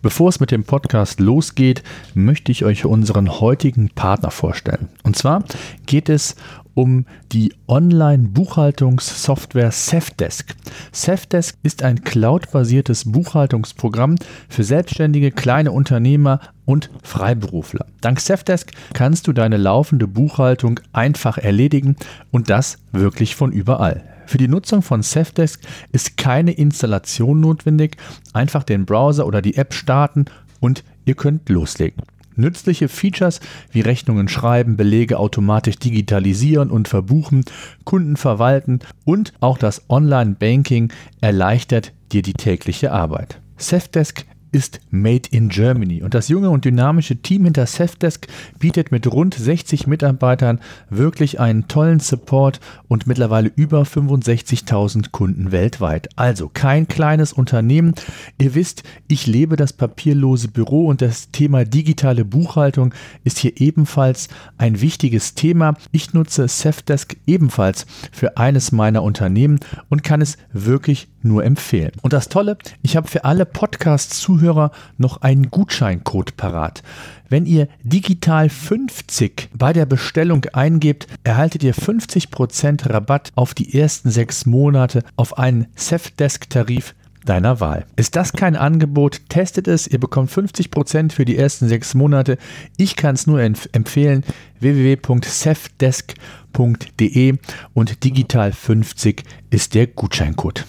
[0.00, 1.82] Bevor es mit dem Podcast losgeht,
[2.14, 4.88] möchte ich euch unseren heutigen Partner vorstellen.
[5.02, 5.44] Und zwar
[5.86, 6.36] geht es
[6.74, 10.54] um die Online-Buchhaltungssoftware Safdesk.
[10.90, 14.16] Safdesk ist ein cloud-basiertes Buchhaltungsprogramm
[14.48, 17.86] für selbstständige kleine Unternehmer und Freiberufler.
[18.00, 21.96] Dank Safdesk kannst du deine laufende Buchhaltung einfach erledigen
[22.30, 24.11] und das wirklich von überall.
[24.32, 25.60] Für die Nutzung von Safdesk
[25.92, 27.98] ist keine Installation notwendig.
[28.32, 30.24] Einfach den Browser oder die App starten
[30.58, 32.02] und ihr könnt loslegen.
[32.34, 33.40] Nützliche Features
[33.72, 37.44] wie Rechnungen schreiben, Belege automatisch digitalisieren und verbuchen,
[37.84, 40.90] Kunden verwalten und auch das Online-Banking
[41.20, 43.38] erleichtert dir die tägliche Arbeit.
[43.58, 46.02] Safdesk ist Made in Germany.
[46.02, 48.28] Und das junge und dynamische Team hinter Safdesk
[48.58, 56.10] bietet mit rund 60 Mitarbeitern wirklich einen tollen Support und mittlerweile über 65.000 Kunden weltweit.
[56.16, 57.94] Also kein kleines Unternehmen.
[58.38, 62.94] Ihr wisst, ich lebe das papierlose Büro und das Thema digitale Buchhaltung
[63.24, 64.28] ist hier ebenfalls
[64.58, 65.74] ein wichtiges Thema.
[65.90, 71.92] Ich nutze Safdesk ebenfalls für eines meiner Unternehmen und kann es wirklich nur empfehlen.
[72.02, 76.82] Und das Tolle, ich habe für alle Podcast-Zuhörer noch einen Gutscheincode parat.
[77.28, 84.10] Wenn ihr digital 50 bei der Bestellung eingebt, erhaltet ihr 50% Rabatt auf die ersten
[84.10, 86.94] sechs Monate auf einen Safdesk-Tarif
[87.24, 87.86] deiner Wahl.
[87.96, 89.20] Ist das kein Angebot?
[89.28, 89.86] Testet es.
[89.86, 92.36] Ihr bekommt 50% für die ersten sechs Monate.
[92.76, 94.24] Ich kann es nur empfehlen.
[94.60, 97.38] www.safdesk.de
[97.74, 100.66] und digital 50 ist der Gutscheincode.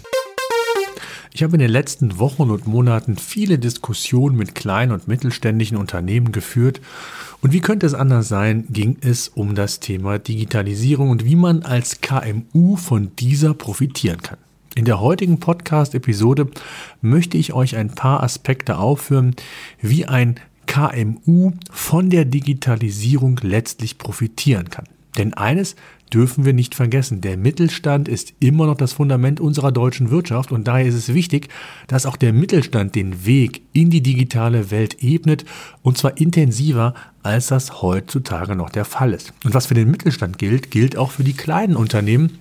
[1.36, 6.32] Ich habe in den letzten Wochen und Monaten viele Diskussionen mit kleinen und mittelständischen Unternehmen
[6.32, 6.80] geführt.
[7.42, 11.64] Und wie könnte es anders sein, ging es um das Thema Digitalisierung und wie man
[11.64, 14.38] als KMU von dieser profitieren kann.
[14.76, 16.50] In der heutigen Podcast-Episode
[17.02, 19.36] möchte ich euch ein paar Aspekte aufführen,
[19.82, 20.36] wie ein
[20.68, 24.86] KMU von der Digitalisierung letztlich profitieren kann.
[25.18, 25.76] Denn eines
[26.14, 27.22] dürfen wir nicht vergessen.
[27.22, 31.50] Der Mittelstand ist immer noch das Fundament unserer deutschen Wirtschaft und daher ist es wichtig,
[31.88, 35.46] dass auch der Mittelstand den Weg in die digitale Welt ebnet
[35.82, 39.34] und zwar intensiver, als das heutzutage noch der Fall ist.
[39.44, 42.40] Und was für den Mittelstand gilt, gilt auch für die kleinen Unternehmen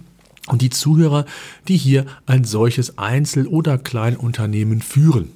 [0.49, 1.25] und die Zuhörer,
[1.69, 5.31] die hier ein solches Einzel- oder Kleinunternehmen führen.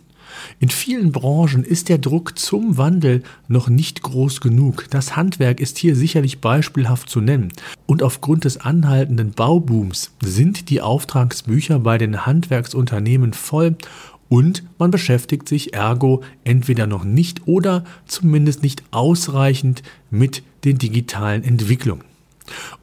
[0.60, 4.86] In vielen Branchen ist der Druck zum Wandel noch nicht groß genug.
[4.90, 7.52] Das Handwerk ist hier sicherlich beispielhaft zu nennen.
[7.86, 13.76] Und aufgrund des anhaltenden Baubooms sind die Auftragsbücher bei den Handwerksunternehmen voll
[14.28, 21.44] und man beschäftigt sich ergo entweder noch nicht oder zumindest nicht ausreichend mit den digitalen
[21.44, 22.04] Entwicklungen.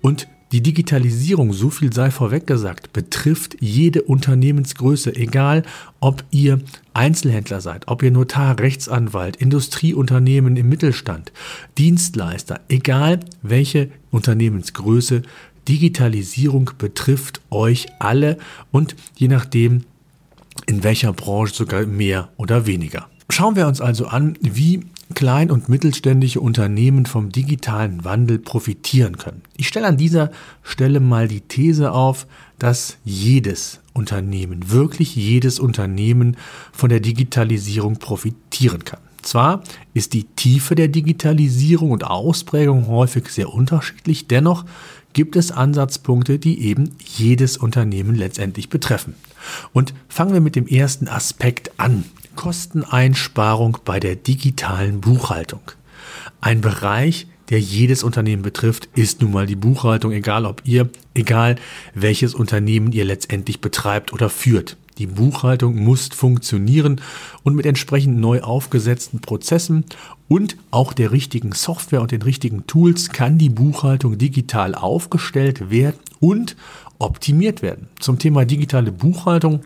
[0.01, 5.63] Und die Digitalisierung, so viel sei vorweg gesagt, betrifft jede Unternehmensgröße, egal
[5.99, 6.61] ob ihr
[6.93, 11.31] Einzelhändler seid, ob ihr Notar, Rechtsanwalt, Industrieunternehmen im Mittelstand,
[11.79, 15.23] Dienstleister, egal welche Unternehmensgröße,
[15.67, 18.37] Digitalisierung betrifft euch alle
[18.71, 19.85] und je nachdem,
[20.67, 23.09] in welcher Branche sogar mehr oder weniger.
[23.33, 24.81] Schauen wir uns also an, wie
[25.15, 29.41] klein- und mittelständische Unternehmen vom digitalen Wandel profitieren können.
[29.57, 30.29] Ich stelle an dieser
[30.61, 32.27] Stelle mal die These auf,
[32.59, 36.37] dass jedes Unternehmen, wirklich jedes Unternehmen
[36.71, 38.99] von der Digitalisierung profitieren kann.
[39.23, 39.63] Zwar
[39.95, 44.63] ist die Tiefe der Digitalisierung und Ausprägung häufig sehr unterschiedlich, dennoch
[45.13, 49.15] gibt es Ansatzpunkte, die eben jedes Unternehmen letztendlich betreffen.
[49.71, 52.05] Und fangen wir mit dem ersten Aspekt an.
[52.35, 55.61] Kosteneinsparung bei der digitalen Buchhaltung.
[56.41, 61.55] Ein Bereich, der jedes Unternehmen betrifft, ist nun mal die Buchhaltung, egal ob ihr, egal
[61.93, 64.77] welches Unternehmen ihr letztendlich betreibt oder führt.
[64.97, 67.01] Die Buchhaltung muss funktionieren
[67.43, 69.85] und mit entsprechend neu aufgesetzten Prozessen
[70.27, 75.99] und auch der richtigen Software und den richtigen Tools kann die Buchhaltung digital aufgestellt werden
[76.19, 76.55] und
[76.99, 77.87] optimiert werden.
[77.99, 79.61] Zum Thema digitale Buchhaltung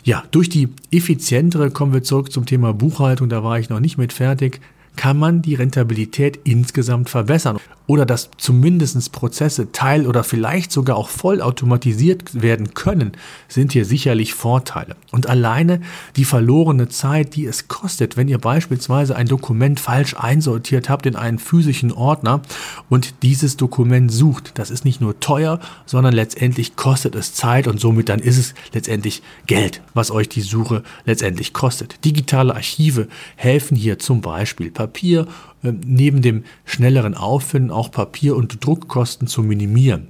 [0.03, 3.97] Ja, durch die effizientere kommen wir zurück zum Thema Buchhaltung, da war ich noch nicht
[3.97, 4.61] mit fertig
[4.95, 7.57] kann man die Rentabilität insgesamt verbessern
[7.89, 13.13] oder dass zumindest Prozesse teil- oder vielleicht sogar auch vollautomatisiert werden können,
[13.47, 14.95] sind hier sicherlich Vorteile.
[15.11, 15.81] Und alleine
[16.15, 21.15] die verlorene Zeit, die es kostet, wenn ihr beispielsweise ein Dokument falsch einsortiert habt in
[21.15, 22.43] einen physischen Ordner
[22.89, 27.79] und dieses Dokument sucht, das ist nicht nur teuer, sondern letztendlich kostet es Zeit und
[27.79, 32.05] somit dann ist es letztendlich Geld, was euch die Suche letztendlich kostet.
[32.05, 35.27] Digitale Archive helfen hier zum Beispiel Papier
[35.63, 40.07] ähm, neben dem schnelleren Auffinden auch Papier- und Druckkosten zu minimieren.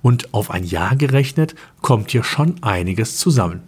[0.00, 3.60] Und auf ein Jahr gerechnet kommt hier schon einiges zusammen.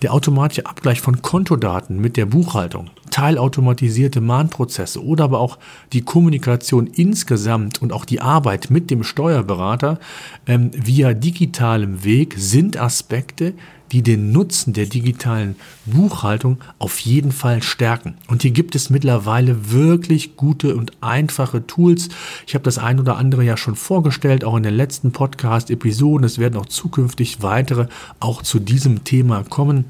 [0.00, 5.56] Der automatische Abgleich von Kontodaten mit der Buchhaltung, teilautomatisierte Mahnprozesse oder aber auch
[5.94, 9.98] die Kommunikation insgesamt und auch die Arbeit mit dem Steuerberater
[10.46, 13.54] ähm, via digitalem Weg sind Aspekte,
[13.90, 18.18] die den Nutzen der digitalen Buchhaltung auf jeden Fall stärken.
[18.28, 22.10] Und hier gibt es mittlerweile wirklich gute und einfache Tools.
[22.46, 26.26] Ich habe das ein oder andere ja schon vorgestellt, auch in den letzten Podcast-Episoden.
[26.26, 27.86] Es werden auch zukünftig weitere
[28.20, 29.86] auch zu diesem Thema kommen.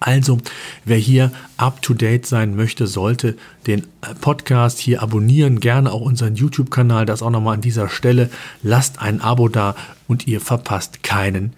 [0.00, 0.38] Also,
[0.84, 3.36] wer hier up to date sein möchte, sollte
[3.66, 3.86] den
[4.20, 5.60] Podcast hier abonnieren.
[5.60, 7.06] Gerne auch unseren YouTube-Kanal.
[7.06, 8.28] Das auch nochmal an dieser Stelle.
[8.62, 9.74] Lasst ein Abo da
[10.06, 11.54] und ihr verpasst keinen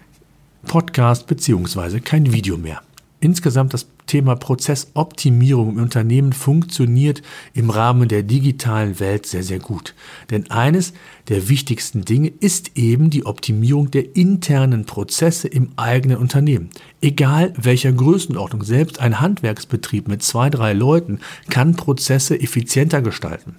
[0.65, 2.81] Podcast beziehungsweise kein Video mehr.
[3.19, 7.21] Insgesamt das Thema Prozessoptimierung im Unternehmen funktioniert
[7.53, 9.93] im Rahmen der digitalen Welt sehr, sehr gut.
[10.31, 10.93] Denn eines
[11.27, 16.69] der wichtigsten Dinge ist eben die Optimierung der internen Prozesse im eigenen Unternehmen.
[17.01, 21.19] Egal welcher Größenordnung, selbst ein Handwerksbetrieb mit zwei, drei Leuten
[21.49, 23.55] kann Prozesse effizienter gestalten.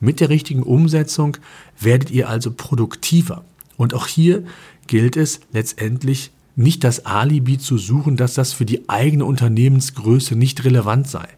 [0.00, 1.36] Mit der richtigen Umsetzung
[1.78, 3.44] werdet ihr also produktiver.
[3.76, 4.44] Und auch hier
[4.86, 10.64] gilt es letztendlich nicht das Alibi zu suchen, dass das für die eigene Unternehmensgröße nicht
[10.64, 11.28] relevant sei.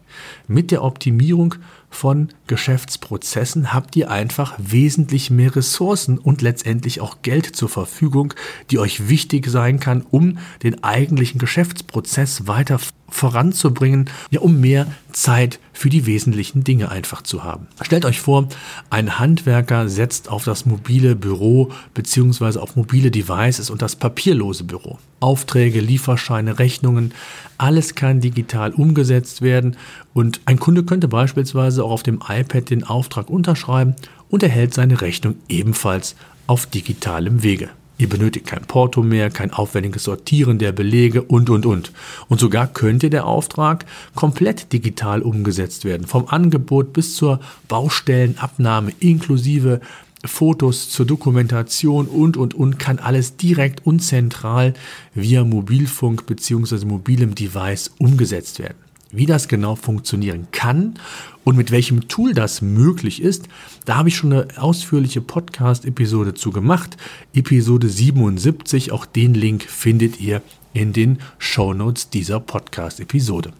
[0.47, 1.55] Mit der Optimierung
[1.91, 8.33] von Geschäftsprozessen habt ihr einfach wesentlich mehr Ressourcen und letztendlich auch Geld zur Verfügung,
[8.71, 12.79] die euch wichtig sein kann, um den eigentlichen Geschäftsprozess weiter
[13.11, 17.67] voranzubringen, ja, um mehr Zeit für die wesentlichen Dinge einfach zu haben.
[17.81, 18.47] Stellt euch vor,
[18.89, 22.59] ein Handwerker setzt auf das mobile Büro bzw.
[22.59, 24.97] auf mobile Devices und das papierlose Büro.
[25.19, 27.13] Aufträge, Lieferscheine, Rechnungen,
[27.57, 29.75] alles kann digital umgesetzt werden
[30.13, 33.95] und ein Kunde könnte beispielsweise auch auf dem iPad den Auftrag unterschreiben
[34.29, 36.15] und erhält seine Rechnung ebenfalls
[36.47, 37.69] auf digitalem Wege.
[38.01, 41.91] Ihr benötigt kein Porto mehr, kein aufwendiges Sortieren der Belege und, und, und.
[42.29, 46.07] Und sogar könnte der Auftrag komplett digital umgesetzt werden.
[46.07, 49.81] Vom Angebot bis zur Baustellenabnahme inklusive
[50.25, 54.73] Fotos zur Dokumentation und, und, und kann alles direkt und zentral
[55.13, 56.85] via Mobilfunk bzw.
[56.85, 58.90] mobilem Device umgesetzt werden.
[59.11, 60.95] Wie das genau funktionieren kann
[61.43, 63.49] und mit welchem Tool das möglich ist,
[63.85, 66.95] da habe ich schon eine ausführliche Podcast-Episode zu gemacht.
[67.33, 70.41] Episode 77, auch den Link findet ihr
[70.73, 73.51] in den Show Notes dieser Podcast-Episode.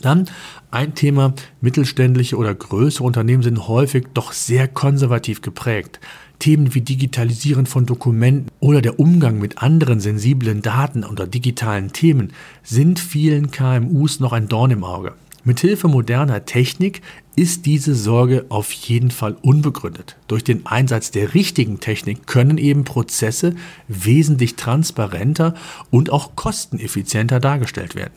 [0.00, 0.30] Dann
[0.70, 6.00] ein Thema, mittelständische oder größere Unternehmen sind häufig doch sehr konservativ geprägt.
[6.40, 12.32] Themen wie Digitalisieren von Dokumenten oder der Umgang mit anderen sensiblen Daten oder digitalen Themen
[12.64, 15.12] sind vielen KMUs noch ein Dorn im Auge.
[15.44, 17.00] Mithilfe moderner Technik
[17.36, 20.16] ist diese Sorge auf jeden Fall unbegründet.
[20.28, 23.54] Durch den Einsatz der richtigen Technik können eben Prozesse
[23.88, 25.54] wesentlich transparenter
[25.90, 28.12] und auch kosteneffizienter dargestellt werden.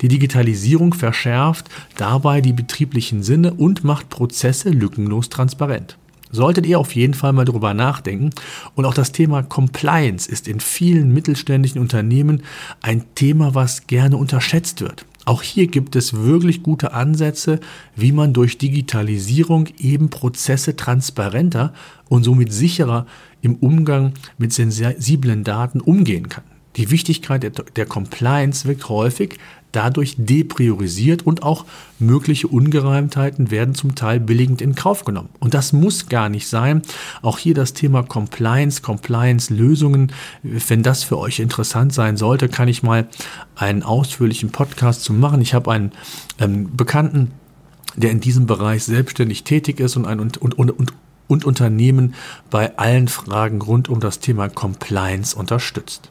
[0.00, 5.96] Die Digitalisierung verschärft dabei die betrieblichen Sinne und macht Prozesse lückenlos transparent.
[6.30, 8.30] Solltet ihr auf jeden Fall mal drüber nachdenken.
[8.74, 12.42] Und auch das Thema Compliance ist in vielen mittelständischen Unternehmen
[12.82, 15.04] ein Thema, was gerne unterschätzt wird.
[15.24, 17.60] Auch hier gibt es wirklich gute Ansätze,
[17.94, 21.74] wie man durch Digitalisierung eben Prozesse transparenter
[22.08, 23.06] und somit sicherer
[23.42, 26.44] im Umgang mit sensiblen Daten umgehen kann.
[26.76, 29.38] Die Wichtigkeit der, der Compliance wirkt häufig
[29.72, 31.64] dadurch depriorisiert und auch
[31.98, 35.28] mögliche Ungereimtheiten werden zum Teil billigend in Kauf genommen.
[35.40, 36.82] Und das muss gar nicht sein.
[37.22, 40.12] Auch hier das Thema Compliance, Compliance-Lösungen.
[40.42, 43.08] Wenn das für euch interessant sein sollte, kann ich mal
[43.56, 45.42] einen ausführlichen Podcast zu machen.
[45.42, 45.92] Ich habe einen
[46.38, 47.32] ähm, Bekannten,
[47.96, 50.92] der in diesem Bereich selbstständig tätig ist und ein und, und, und,
[51.26, 52.14] und Unternehmen
[52.50, 56.10] bei allen Fragen rund um das Thema Compliance unterstützt.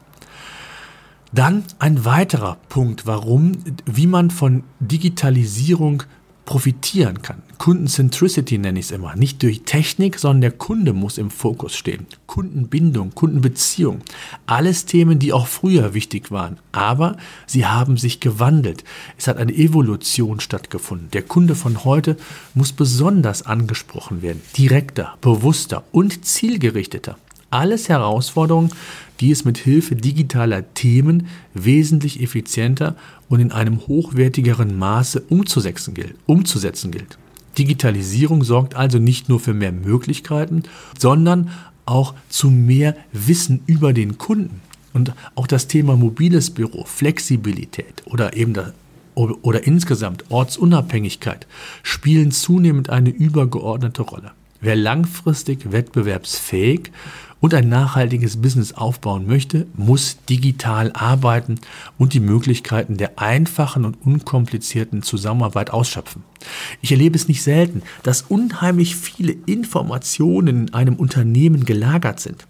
[1.32, 6.04] Dann ein weiterer Punkt, warum, wie man von Digitalisierung
[6.48, 7.42] profitieren kann.
[7.58, 9.14] Kundencentricity nenne ich es immer.
[9.14, 12.06] Nicht durch Technik, sondern der Kunde muss im Fokus stehen.
[12.26, 14.00] Kundenbindung, Kundenbeziehung.
[14.46, 16.58] Alles Themen, die auch früher wichtig waren.
[16.72, 18.82] Aber sie haben sich gewandelt.
[19.18, 21.10] Es hat eine Evolution stattgefunden.
[21.10, 22.16] Der Kunde von heute
[22.54, 24.40] muss besonders angesprochen werden.
[24.56, 27.18] Direkter, bewusster und zielgerichteter.
[27.50, 28.70] Alles Herausforderungen,
[29.20, 32.96] die es mit Hilfe digitaler Themen wesentlich effizienter
[33.28, 36.14] und in einem hochwertigeren Maße umzusetzen gilt.
[36.26, 37.18] Umzusetzen gilt.
[37.58, 40.62] Digitalisierung sorgt also nicht nur für mehr Möglichkeiten,
[40.98, 41.50] sondern
[41.86, 44.60] auch zu mehr Wissen über den Kunden.
[44.92, 48.72] Und auch das Thema mobiles Büro, Flexibilität oder eben das,
[49.14, 51.46] oder insgesamt Ortsunabhängigkeit
[51.82, 54.30] spielen zunehmend eine übergeordnete Rolle.
[54.60, 56.92] Wer langfristig wettbewerbsfähig
[57.40, 61.60] und ein nachhaltiges Business aufbauen möchte, muss digital arbeiten
[61.96, 66.24] und die Möglichkeiten der einfachen und unkomplizierten Zusammenarbeit ausschöpfen.
[66.82, 72.46] Ich erlebe es nicht selten, dass unheimlich viele Informationen in einem Unternehmen gelagert sind.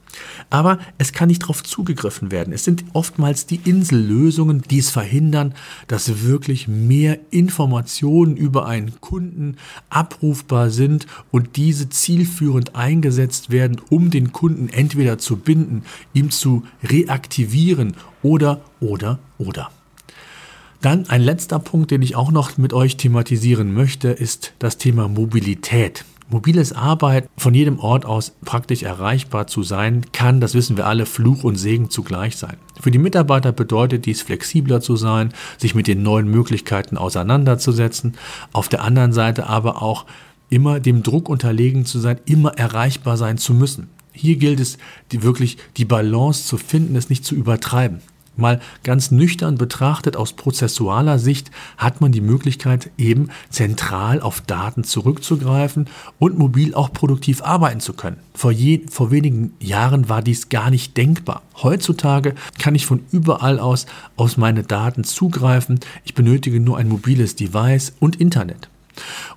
[0.50, 2.52] Aber es kann nicht darauf zugegriffen werden.
[2.52, 5.54] Es sind oftmals die Insellösungen, die es verhindern,
[5.86, 9.56] dass wirklich mehr Informationen über einen Kunden
[9.90, 15.82] abrufbar sind und diese zielführend eingesetzt werden, um den Kunden entweder zu binden,
[16.14, 19.70] ihm zu reaktivieren oder, oder, oder.
[20.80, 25.08] Dann ein letzter Punkt, den ich auch noch mit euch thematisieren möchte, ist das Thema
[25.08, 26.04] Mobilität.
[26.30, 31.06] Mobiles Arbeiten von jedem Ort aus praktisch erreichbar zu sein, kann, das wissen wir alle,
[31.06, 32.58] Fluch und Segen zugleich sein.
[32.78, 38.18] Für die Mitarbeiter bedeutet dies flexibler zu sein, sich mit den neuen Möglichkeiten auseinanderzusetzen,
[38.52, 40.04] auf der anderen Seite aber auch
[40.50, 43.88] immer dem Druck unterlegen zu sein, immer erreichbar sein zu müssen.
[44.12, 44.76] Hier gilt es,
[45.12, 48.00] die wirklich die Balance zu finden, es nicht zu übertreiben.
[48.38, 54.84] Mal ganz nüchtern betrachtet aus prozessualer Sicht hat man die Möglichkeit eben zentral auf Daten
[54.84, 55.86] zurückzugreifen
[56.20, 58.18] und mobil auch produktiv arbeiten zu können.
[58.34, 61.42] Vor, je, vor wenigen Jahren war dies gar nicht denkbar.
[61.62, 65.80] Heutzutage kann ich von überall aus aus meine Daten zugreifen.
[66.04, 68.68] Ich benötige nur ein mobiles Device und Internet.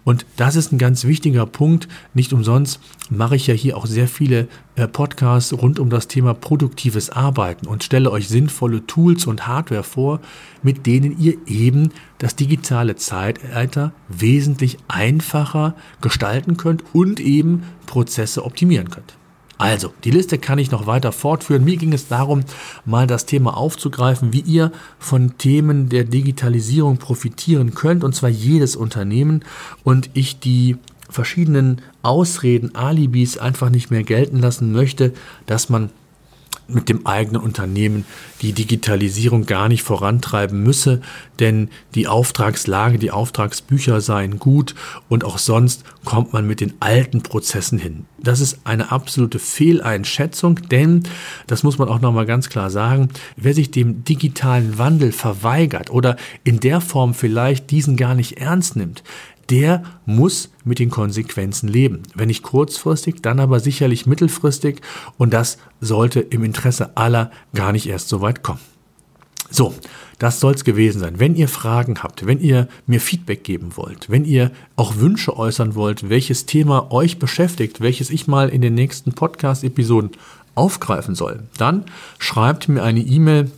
[0.03, 1.87] Und das ist ein ganz wichtiger Punkt.
[2.13, 6.33] Nicht umsonst mache ich ja hier auch sehr viele äh, Podcasts rund um das Thema
[6.33, 10.19] produktives Arbeiten und stelle euch sinnvolle Tools und Hardware vor,
[10.63, 18.89] mit denen ihr eben das digitale Zeitalter wesentlich einfacher gestalten könnt und eben Prozesse optimieren
[18.89, 19.20] könnt.
[19.61, 21.63] Also, die Liste kann ich noch weiter fortführen.
[21.63, 22.41] Mir ging es darum,
[22.83, 28.75] mal das Thema aufzugreifen, wie ihr von Themen der Digitalisierung profitieren könnt, und zwar jedes
[28.75, 29.45] Unternehmen,
[29.83, 30.77] und ich die
[31.11, 35.13] verschiedenen Ausreden, Alibis einfach nicht mehr gelten lassen möchte,
[35.45, 35.91] dass man
[36.67, 38.05] mit dem eigenen Unternehmen
[38.41, 41.01] die Digitalisierung gar nicht vorantreiben müsse,
[41.39, 44.75] denn die Auftragslage, die Auftragsbücher seien gut
[45.09, 48.05] und auch sonst kommt man mit den alten Prozessen hin.
[48.19, 51.03] Das ist eine absolute Fehleinschätzung, denn
[51.47, 55.89] das muss man auch noch mal ganz klar sagen, wer sich dem digitalen Wandel verweigert
[55.89, 59.03] oder in der Form vielleicht diesen gar nicht ernst nimmt,
[59.51, 62.03] der muss mit den Konsequenzen leben.
[62.15, 64.79] Wenn nicht kurzfristig, dann aber sicherlich mittelfristig
[65.17, 68.61] und das sollte im Interesse aller gar nicht erst so weit kommen.
[69.49, 69.75] So,
[70.17, 71.19] das soll es gewesen sein.
[71.19, 75.75] Wenn ihr Fragen habt, wenn ihr mir Feedback geben wollt, wenn ihr auch Wünsche äußern
[75.75, 80.11] wollt, welches Thema euch beschäftigt, welches ich mal in den nächsten Podcast-Episoden
[80.55, 81.83] aufgreifen soll, dann
[82.19, 83.51] schreibt mir eine E-Mail